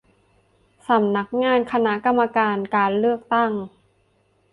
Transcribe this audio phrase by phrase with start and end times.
[0.87, 3.51] สำนักงานคณะกรรมการเลือกตั้ง